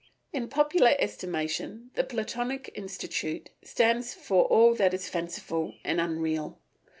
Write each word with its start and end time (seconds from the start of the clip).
In 0.33 0.47
popular 0.47 0.95
estimation 0.97 1.91
the 1.93 2.03
Platonic 2.03 2.71
Institute 2.73 3.51
stands 3.63 4.15
for 4.15 4.45
all 4.45 4.73
that 4.73 4.95
is 4.95 5.07
fanciful 5.07 5.75
and 5.83 6.01
unreal. 6.01 6.57